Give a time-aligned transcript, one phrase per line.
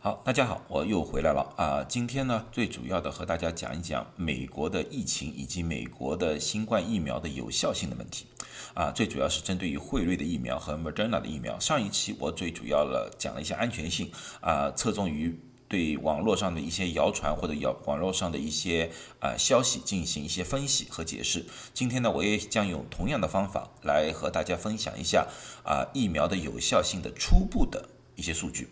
[0.00, 1.82] 好，大家好，我又回来了啊！
[1.82, 8.26] 今天呢，最主要的和大家讲一讲美国的疫情以及美国的新冠疫苗的有效性的问题
[8.74, 8.92] 啊。
[8.92, 11.58] 最主要是针对于辉瑞的疫苗和 Moderna 的疫苗。
[11.58, 14.08] 上一期我最主要的讲了一下安全性
[14.40, 21.44] 啊，侧重于对网络上的一些谣传或者谣网络上的一些啊消息进行一些分析和解释。
[21.74, 25.26] 今天呢，我也将用同样的方法来和大家分享一下
[25.64, 28.68] 啊疫苗的有效性的初步的一些数据。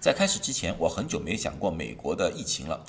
[0.00, 2.86] 在开始之前，我很久没讲过美国的疫情了。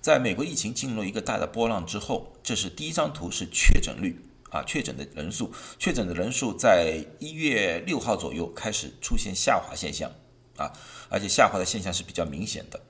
[0.00, 10.10] 在美国疫情进入一个大的波浪之后，这是第一张图，是确诊率啊，确诊的人数，确诊的人数在一月六号左右开始出现下滑现象
[10.56, 10.72] 啊，
[11.08, 12.80] 而且下滑的现象是比较明显的。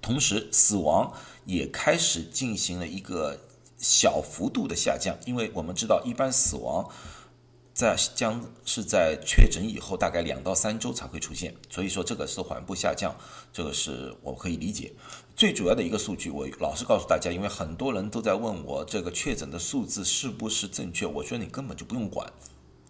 [0.00, 1.12] 同时，死亡
[1.44, 3.38] 也开始进行了一个
[3.78, 6.90] 小幅度的下降，因为我们知道，一般死亡。
[7.82, 13.12] 在将是在确诊以后大概两到三周才会出现，所以说这个是缓步下降，
[13.52, 14.92] 这个是我可以理解。
[15.34, 22.32] 最主要的一个数据，我老实告诉大家，因为很多人都在问我这个确诊的数字是不是正确，我说你根本就不用管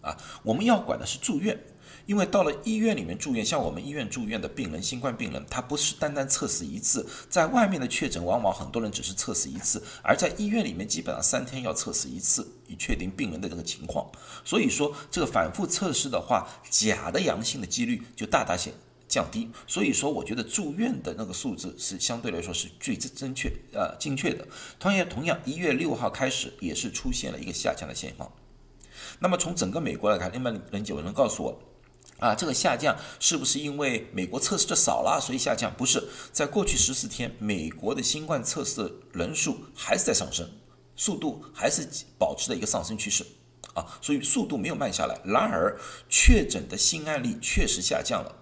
[0.02, 1.58] 啊，我们要管的是住院。
[2.06, 14.10] 因为到了医院里面住院，像我们医院住院的病人，新冠病人，他不是单单测试一次，在外面的确诊，往往很多人只是测试一次，而在医院里面，基本上三天要测试一次，以确定病人的这个情况。
[14.44, 18.74] 所以说，这个反复测试的话，假的阳性的几率就大大显
[19.08, 19.48] 降低。
[19.66, 24.46] 所以说，我觉得住院的那个数字是相对来说是最正确呃精确的。
[24.78, 28.30] 同样，同样，一月六号开始也是出现了一个下降的现况。
[29.20, 31.62] 那么从整个美国来看，另外人有人告诉我。
[32.22, 35.74] 啊，这个下降是不是因为美国测试的少了，所以下降？
[35.76, 40.48] 不是，在过去十四天，美国的新冠测试人数还是在上升，
[40.94, 41.84] 速度还是
[42.16, 43.26] 保持的一个上升趋势
[43.74, 45.20] 啊，所以速度没有慢下来。
[45.24, 45.76] 然而，
[46.08, 48.36] 确诊的新案例确实下降了，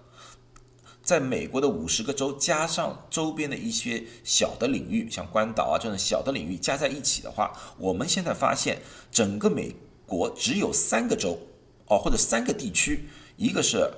[1.01, 9.75] 在美国的五十个州加上周边的一些小的领域，像关岛啊这种小的领域加在一起的话，我们现在发现整个美
[10.05, 11.39] 国只有三个州
[11.87, 13.09] 哦，或者三个地区。
[13.41, 13.91] 一个是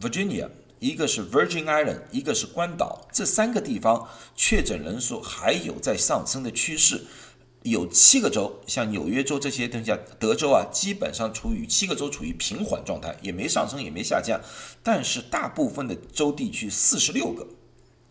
[0.00, 0.48] Virginia，
[0.78, 7.04] 一个是 Virgin Island，一个是关岛，这三个地方确诊人数还有在上升的趋势。
[7.64, 14.40] 有七个州，像纽约州这些，等下德州啊，基本上处于七个州处于平缓状态，也没上升也没下降。
[14.84, 17.44] 但是大部分的州地区，四十六个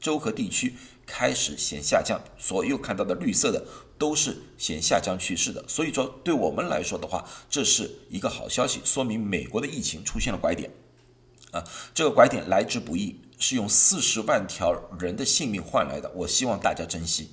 [0.01, 2.19] 州和地区开始显下降。
[2.37, 3.65] 所有看到的绿色的
[3.97, 5.63] 都是显下降趋势的。
[5.67, 10.71] 所以说，对我们来说的话，这是一个好消息，说明美国的疫情出现了拐点。
[11.51, 16.11] 啊，这个拐点来之不易，是用四十万条人的性命换来的。
[16.13, 17.31] 我希望大家珍惜，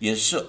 [0.00, 0.44] 也是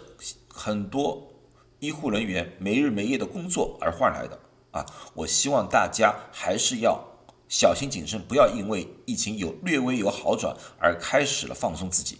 [0.48, 1.32] 很多
[1.80, 4.40] 医护人员没日没夜的工作而换来的。
[4.72, 4.84] 啊，
[5.14, 7.00] 我希望大家还是要
[7.48, 12.18] 小心谨慎，不要因为疫情有略微有好转而开始了放松自己。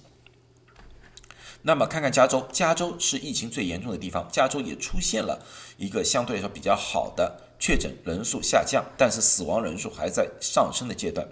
[1.68, 5.44] 那么看看加州，加州是疫情最严重的地方，加州也出现了
[5.78, 7.42] 一个相对来说比较好的。
[7.58, 11.28] 确诊人数下降，但是死亡人数还在上升的阶段，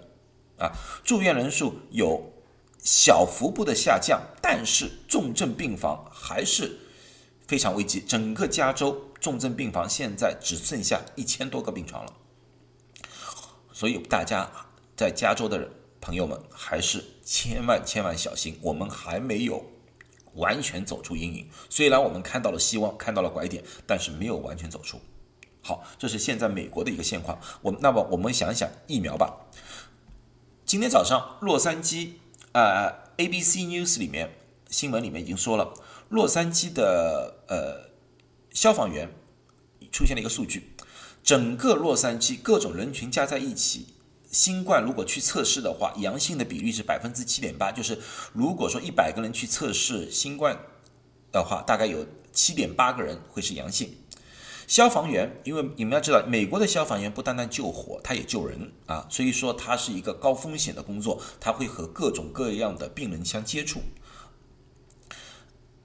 [0.58, 0.72] 啊，
[1.04, 2.32] 住院人数有
[2.82, 6.80] 小幅度的下降，但是重症病房还是
[7.46, 8.00] 非常危机。
[8.00, 12.12] 整个加州重症病房现在只剩下一千多个病床了，
[13.72, 14.50] 所以大家
[14.96, 15.70] 在加州的人
[16.00, 19.64] 朋友们还是千万千万小心，我们还没有
[20.34, 21.48] 完全走出阴影。
[21.68, 25.00] 虽然我们看到了希望，看到了拐点，但是没有完全走出。
[25.62, 27.38] 好，这是现在美国的一个现况。
[27.62, 29.46] 我那么我们想一想疫苗吧。
[30.66, 32.12] 今天早上洛杉矶
[32.52, 34.36] 呃 ABC News 里面
[34.68, 35.72] 新闻里面已经说了，
[36.08, 37.90] 洛杉矶的呃
[38.50, 39.10] 消防员
[39.90, 40.74] 出现了一个数据，
[41.22, 43.93] 整个洛杉矶各种人群加在一起，
[44.34, 48.00] 新冠如果去测试的话，阳性的比例是百分之七点八，就是
[48.32, 50.58] 如果说一百个人去测试新冠
[51.30, 53.96] 的话，大概有七点八个人会是阳性。
[54.66, 63.82] 消防员，因为你们要知道，美国的消防员不单单救火，他也救人啊，所以说他是一个高风险的工作，他会和各种各样的病人相接触。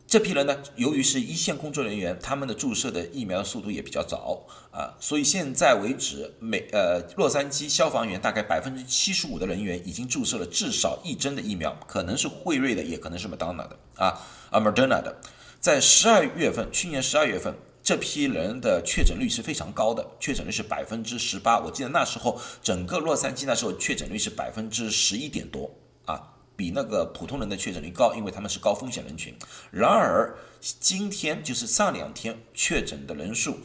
[0.10, 14.20] 这批人呢，由于是一线工作人员，他们的注射的疫苗速度也比较早啊，所以现在为止，美呃洛杉矶消防员大概百分之七十五的人员已经注射了至少一针的疫苗，可能是辉瑞的，也可能是莫德纳的啊，
[14.50, 15.16] 啊莫德纳的，
[15.60, 17.54] 在十二月份，去年十二月份。
[17.82, 21.60] 这批人的确诊率是非常高的，确诊率是百分之十八。
[21.60, 25.72] 我记得那时候整个洛杉矶那时候确诊率是百分之十一点多
[26.06, 26.22] 啊，
[26.60, 29.34] 比那个普通人的确诊率高，因为他们是高风险人群。
[29.72, 33.60] 然而今天就是上两天确诊的人数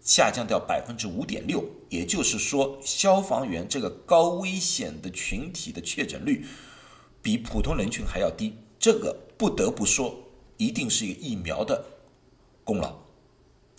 [0.00, 6.46] 下降掉百分之五点六，也就是说消防员这个高危险的群体的确诊率
[7.20, 10.18] 比普通人群还要低，这个不得不说，
[10.56, 11.84] 一定是一个疫苗的
[12.64, 12.96] 功劳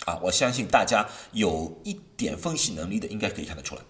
[0.05, 0.19] 啊！
[0.21, 3.81] 我相信大家有一点分析能力的，应该可以看得出来。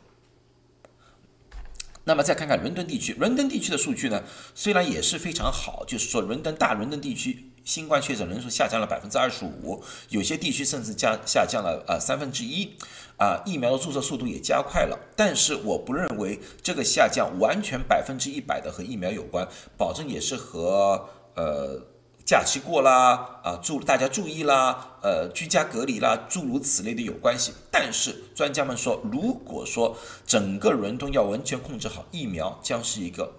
[2.06, 4.24] 那么再看看伦敦地区，伦敦地区的数据呢，
[4.56, 12.74] 虽然也是非常好，就是说伦敦大伦敦地区新冠确诊人数下降了百分之二十五，有些地区甚至降下降了呃三分之一，
[13.18, 14.98] 啊，疫苗的注射速度也加快了。
[15.16, 19.48] 但是我不认为这个下降完全百分之一百的和疫苗有关，
[19.78, 21.89] 保证也是和呃。
[22.30, 27.52] 假期过啦，啊，注大家注意啦，呃，居家隔离啦，诸如此类的有关系。
[27.72, 29.98] 但是专家们说，如果说
[30.28, 33.34] 整个伦敦要完全控制好，疫苗将是一个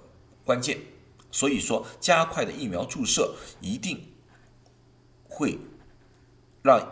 [0.44, 0.76] 关键。
[1.30, 4.08] 所以说，加快的疫苗注射一定
[5.28, 5.56] 会
[6.60, 6.84] 让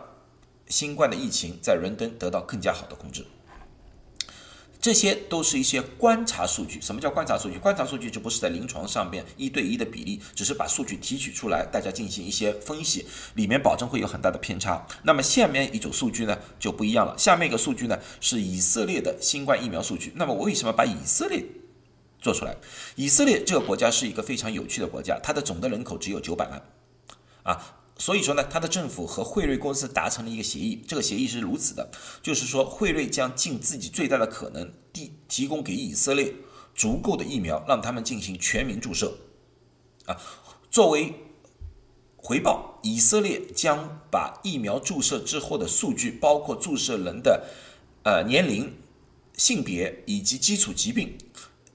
[0.67, 3.25] 新冠的疫情在伦敦得到更加好的控制。
[4.81, 6.79] 这些都是一些观察数据。
[6.79, 7.57] 什么叫观察数据？
[7.57, 13.05] 观察数据就不是在临床上面一对一的比例，只是把数据提取出来，大家进行一些分析，
[13.35, 14.87] 里面保证会有很大的偏差。
[15.03, 17.17] 那么下面一组数据呢就不一样了。
[17.17, 20.13] 下面一个数据呢是以色列的新冠疫苗数据。
[20.15, 21.43] 那么我为什么把以色列
[22.21, 22.55] 做出来？
[22.95, 26.61] 以色列这个国家是一个非常有趣的国家，它的总的人口只有九百万，
[27.43, 27.75] 啊。
[27.99, 31.91] 所以说呢，他的政府和惠瑞公司达成了一个协议，这个协议是如此的，
[32.23, 36.33] 就是说惠瑞将尽自己最大的可能提提供给以色列
[36.73, 39.17] 足够的疫苗，让他们进行全民注射。
[40.05, 40.15] 啊，
[40.71, 41.13] 作为
[42.15, 47.47] 回报，以色列将把疫苗注射之后的数据，包括注射人的
[48.03, 48.73] 呃年龄、
[49.35, 51.17] 性别以及基础疾病，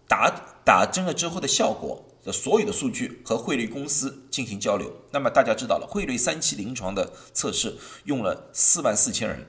[0.08, 0.30] 打
[0.64, 2.03] 打针了之后的效果。
[2.24, 4.90] 的所有的数据和汇率公司进行交流。
[5.12, 9.46] 那么大家知道了，汇率三期临床的测试用了四万四千人，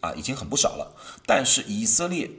[0.00, 0.94] 啊，已经很不少了。
[1.26, 2.30] 但是以色列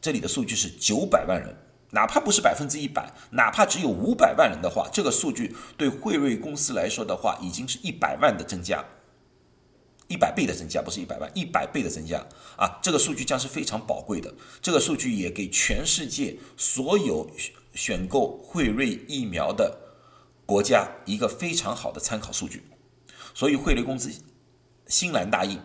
[0.00, 1.56] 这里的数据是九百万人，
[1.90, 8.84] 哪怕不是百分之一百，哪怕只有五百万人的话，这个数据对汇瑞公司来说的话，已经是一百万的增加，
[10.06, 12.24] 一百倍的增加，不是一百万，一百倍的增加
[12.56, 12.78] 啊！
[12.80, 14.32] 这个数据将是非常宝贵的。
[14.62, 17.28] 这个数据也给全世界所有。
[17.74, 19.78] 选购辉瑞疫苗的
[20.44, 22.62] 国家一个非常好的参考数据，
[23.34, 24.10] 所以汇瑞公司
[24.86, 25.60] 欣然答应。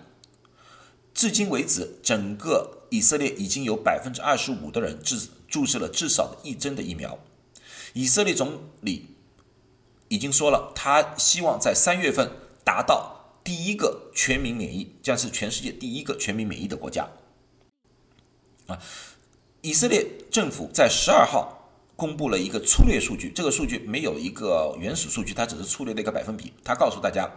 [1.13, 7.17] 至今为止，整个以色列已经有百分之二十五的人至注射了至少一针的疫苗。
[7.93, 9.15] 以色列总理
[10.07, 12.31] 已经说了，他希望在三月份
[12.63, 17.07] 达到第一个全民免疫，将是全世界第一个全民免疫的国家。
[18.67, 18.79] 啊，
[19.61, 21.52] 以色列政府在十二号。
[21.95, 26.51] 公布了一个粗略数据，这个数据没有一个原始数据，它只是粗略的一个百分比。
[26.63, 27.29] 它告诉大家，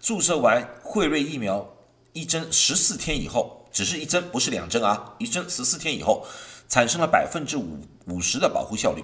[0.00, 1.68] 注射完辉瑞疫苗
[2.12, 6.24] 一针十四天以后，只是一针，不是两针啊，一针十四天以后
[6.68, 9.02] 产生了百分之五五十的保护效率。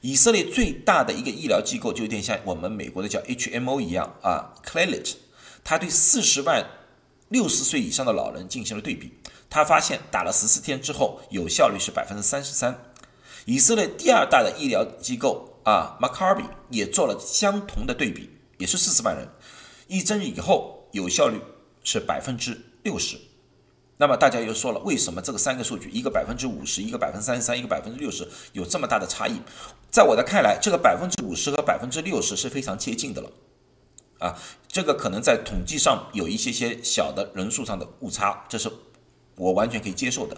[0.00, 5.18] 以色列最大的一个医疗机构就有点像我们美国的叫 HMO 一样啊 c l a l e t
[5.62, 6.64] 他对四十万
[7.28, 9.12] 六十岁以上的老人进行了对比，
[9.50, 12.89] 他发现打了十四天之后，有效率是百分之三十三。
[13.50, 19.28] 以色列第二大的医疗机构啊，Maccabi 也做了相同的对比，也是四十万人，
[19.88, 21.40] 一针以后有效率
[21.82, 23.18] 是百分之六十。
[23.96, 29.40] 那么大家又说了，为什么这个三个数据，一个百分之五十，一个百分之三十三，一个百分之六十，有这么大的差异？
[29.90, 33.32] 在我的看来，这个百分之五十和百分之六十是非常接近的了。
[34.20, 38.70] 啊，这个可能在统计上有一些些小的人数上的误差，这是
[39.34, 40.36] 我完全可以接受的。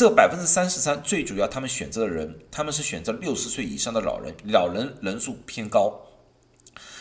[0.00, 6.00] 这百分之三十三，最主要他们选择的人，他们是选择六十岁以上的老人，老人人数偏高。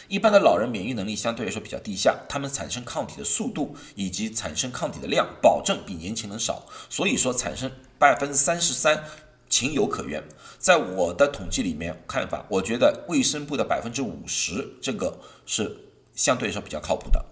[0.10, 6.66] 一般的老人免疫能力相对来说比较低下，他们产生抗体的速度以及产生抗体的量，保证比年轻人少。
[6.90, 9.06] 所以说，产生百分之三十三
[9.48, 10.22] 情有可原。
[10.58, 15.74] 在我的统计里面看法，我觉得卫生部的百分之五十这个是
[16.14, 17.26] 相对来说比较靠谱的。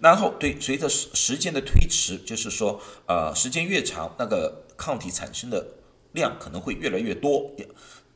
[0.00, 4.66] 然后，对随着时时间的推迟，就是说，呃，时间越长，那个。
[4.78, 5.66] 抗体产生的
[6.12, 7.50] 量可能会越来越多，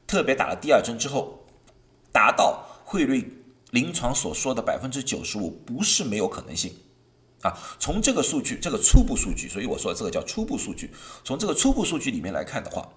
[0.06, 1.44] 特别打了第二针之后，
[2.10, 6.72] 达到汇率临床所说的百分之九十五，不是没有可能性
[7.42, 7.58] 啊。
[7.78, 10.90] 从这个数据，这个初步数据，所以我说这个叫初步数据。
[11.24, 12.88] 从这个初步数据里面来看的话，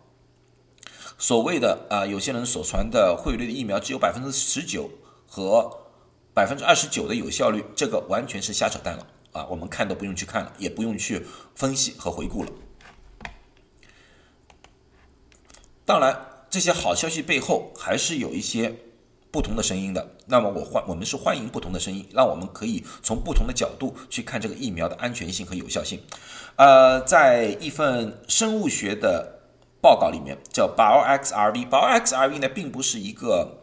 [1.17, 4.89] 所谓的啊，有些人所传的汇率的疫苗只有百分之十九
[5.27, 5.69] 和
[6.33, 9.45] 百分之二十九的有效率，这个完全是瞎扯淡了啊！
[9.49, 12.51] 我们看都不用去看了，也不用去分析和回顾了。
[15.85, 18.75] 当然，这些好消息背后还是有一些
[19.29, 20.15] 不同的声音的。
[20.25, 26.01] 那么，我欢我们是欢迎不同的声音，让我们可以从不同的角度去看这个疫苗的安全性和有效性。
[26.55, 29.41] 呃，在一份生物学的
[29.79, 33.59] 报告里面，叫 BioXRV，BioXRV 呢并不是一个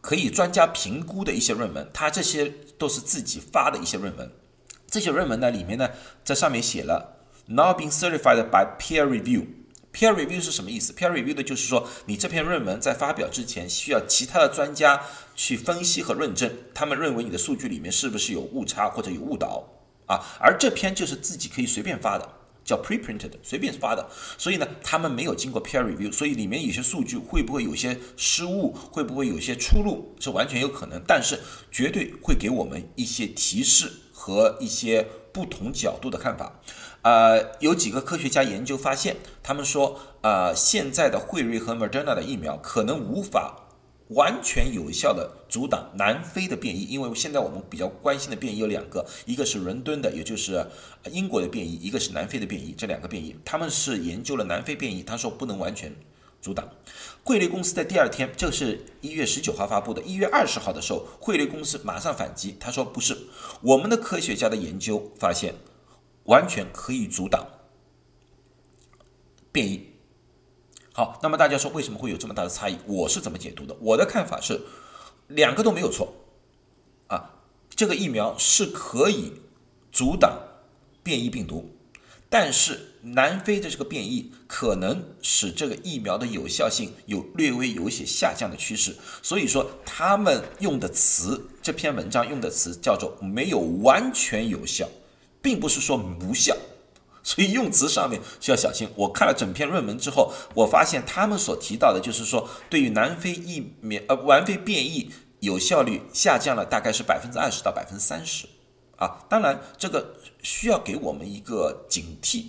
[0.00, 2.44] 可以专家评估的一些论文，它这些
[2.78, 4.30] 都是自己发的一些论文。
[4.86, 5.90] 这些论文呢，里面呢，
[6.22, 7.16] 在上面写了
[7.46, 9.46] “now being certified by peer review”。
[9.92, 15.02] Peer review 是什么意思？peer review 的就是说，你这篇论文在发表之前，需要其他的专家
[15.34, 19.68] 去分析和论证，他们认为你的数据里面是不是有误差或者有误导
[20.06, 20.20] 啊？
[20.40, 22.28] 而这篇就是自己可以随便发的。
[22.64, 24.08] 叫 preprinted，随便发的，
[24.38, 31.40] 所以呢，他们没有经过 peer review，所以里面有些数据会不会有些失误，会不会有些出入，是完全有可能，但是
[31.72, 36.60] 绝对会给我们一些提示和一些不同角度的看法。
[37.02, 43.58] 呃，有几个科学家研究发现，他们说，呃，现在的辉瑞和 Moderna 的疫苗可能无法。
[44.08, 50.66] 完全有效的阻挡南非的变异，因为现在我们比较关心的变异有两个，一个是伦敦的，也就是
[51.10, 52.74] 英国的变异，一个是南非的变异。
[52.76, 55.90] 这两个变异，他们是研究了南非变异，他说不能完全
[56.42, 56.68] 阻挡。
[57.24, 63.16] 汇率公司在第二天，这个是一月十九号发布的，一月二十号的时候，汇率公司马上反击，他说不是，
[63.62, 65.54] 我们的科学家的研究发现，
[66.24, 67.46] 完全可以阻挡
[69.52, 69.86] 变异。
[70.92, 72.76] 好，那么大家说为什么会有这么大的差异？
[72.86, 73.74] 我是怎么解读的？
[73.80, 74.60] 我的看法是，
[75.28, 76.12] 两个都没有错，
[77.06, 77.36] 啊，
[77.70, 79.40] 这个疫苗是可以
[79.92, 80.38] 阻挡
[81.04, 81.70] 变异病毒，
[82.28, 94.88] 但是南非的这个变异可能使这个疫苗的有效性有略微有些下降的趋势，所以说他们用的词，这篇文章用的词叫做没有完全有效，
[95.40, 96.56] 并不是说无效。
[97.24, 98.88] 所以用词上面需要小心。
[98.96, 108.46] 我看了整篇论文之后，我发现他们所提到的，就是说对于南非疫苗呃南非变异有效率下降了，大概是百分之二十到百分之三十
[108.96, 109.24] 啊。
[109.28, 112.46] 当然，这个需要给我们一个警惕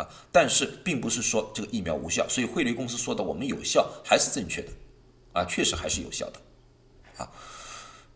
[0.00, 2.26] 啊，但是并不是说这个疫苗无效。
[2.28, 4.72] 所以汇率公司说的我们有效还是正确的
[5.32, 6.40] 啊，确实还是有效的
[7.18, 7.30] 啊。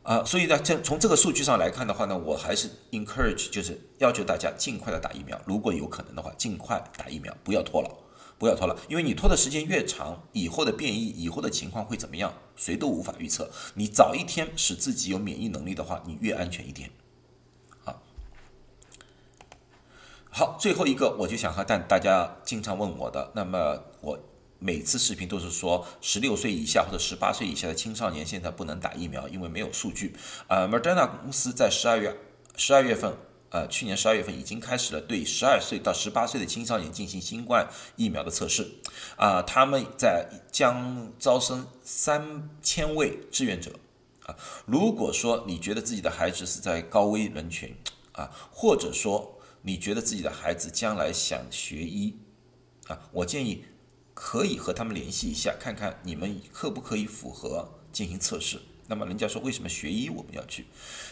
[0.04, 7.88] 啊，所以呢，这从这个数据上来看的话呢，我还是 encourage，就是要求大家尽快的打疫苗，如果有可能的话，尽快打疫苗，不要拖了，
[8.38, 13.50] 不要拖了，因为你拖的时间越长，以后的变异，以后的情况会怎么样，谁都无法预测。
[13.72, 16.90] 你早一天使自己有免疫能力的话，你越安全一点。
[17.82, 18.02] 好，
[20.36, 24.18] 好，最后一个，我就想和大大家经常问我的，那么我。
[24.58, 30.16] 每次视频都是说，十六岁以下或者十八岁以下的青少年现在不能打疫苗，因为没有数据。
[30.48, 32.16] 呃，Moderna 公司在十二月
[32.56, 33.14] 十二月份，
[33.50, 38.66] 呃，去年十二月份已经开始了对十二岁到十八岁的青少年进行新冠疫苗的测试。
[39.16, 43.70] 啊，他们在将招生三千位志愿者。
[44.24, 47.76] 啊，如果说你觉得自己的孩子是在高危人群，
[48.12, 52.16] 啊，或者说你觉得自己的孩子将来想学医，
[52.86, 53.64] 啊，我建议。
[54.16, 58.60] 可以和他们联系一下，看看你们可不可以符合进行测试。
[58.86, 60.66] 那么人家说，为什么学医我们要去？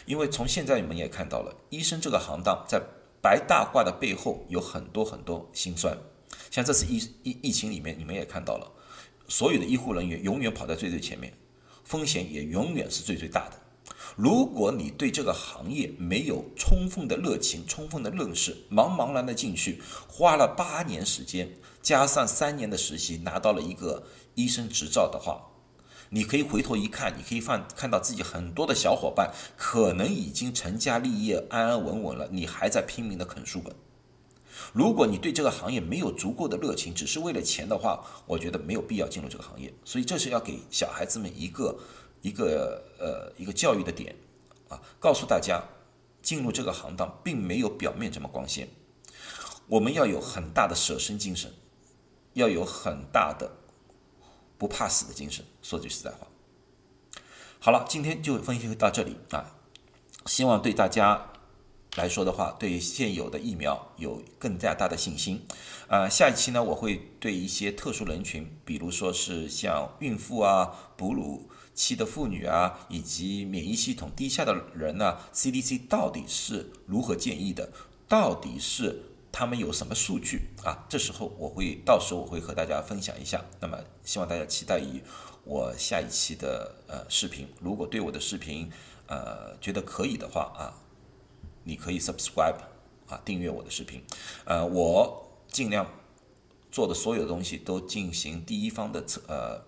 [0.05, 2.81] 因为从现在你们也看到了，医生这个行当在
[3.21, 5.97] 白大褂的背后有很多很多辛酸。
[6.49, 8.71] 像这次疫疫疫情里面，你们也看到了，
[9.27, 11.33] 所有的医护人员永远跑在最最前面，
[11.83, 13.59] 风险也永远是最最大的。
[14.15, 21.53] 如果你对这个行业没有充分的热情、充分的认识，茫茫然的进去，花了八年时间。
[21.81, 24.03] 加上三年的实习，拿到了一个
[24.35, 25.49] 医生执照的话，
[26.11, 33.75] 你可以回头一看，你可以放看到自己很多的小伙伴可能已经成家立业、安安稳稳了，你还在拼命的啃书本。
[34.71, 39.73] 如果你对这个行业没有足够的热情，只是为了钱的话，我觉得没有必要进入这个行业。
[39.83, 41.77] 所以这是要给小孩子们一个
[42.23, 44.15] 一个呃一个教育的点
[44.69, 45.63] 啊，告诉大家，
[46.23, 48.67] 进入这个行当并没有表面这么光鲜，
[49.67, 51.53] 我们要有很大的舍身精神。
[52.35, 53.57] 要有很大的
[54.57, 55.45] 不怕死的精神。
[55.61, 56.25] 说句实在话，
[57.59, 59.55] 好了，今天就分析到这里啊。
[60.25, 61.29] 希望对大家
[61.95, 65.45] 来说的话，对现有的疫苗有更加大的信心。
[65.87, 77.71] 啊，下一期呢，我会对一些特殊人群，比如说是像孕妇啊、哺乳期的妇女啊，以及免疫系统低下的人呢，CDC 到底是如何建议的？
[78.07, 79.03] 到底是？
[79.35, 80.85] 他们有什么数据啊？
[80.87, 83.43] 这时候我会，到时候我会和大家分享一下。
[83.59, 83.75] 那么
[84.05, 85.01] 希望大家期待于
[85.43, 87.47] 我下一期的呃视频。
[87.59, 88.69] 如果对我的视频
[89.07, 90.77] 呃觉得可以的话啊，
[91.63, 92.57] 你可以 subscribe
[93.07, 94.03] 啊订阅我的视频。
[94.45, 95.87] 呃，我尽量
[96.71, 99.59] 做的所有东西都进行第一方的测呃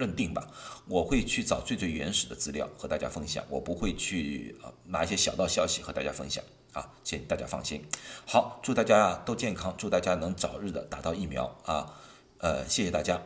[0.00, 0.48] 认定吧。
[0.86, 6.42] 我会去找最最原始的资料和大家分享，我不会去呃拿一些小道消息和大家分享。
[6.72, 7.84] 啊，请大家放心。
[8.24, 12.00] 好，祝大家都健康，祝大家能早日的打到疫苗啊！
[12.38, 13.20] 呃，谢谢大家。